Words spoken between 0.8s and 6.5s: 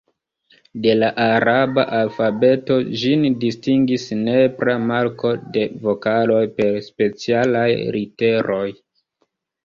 De la araba alfabeto ĝin distingis nepra marko de vokaloj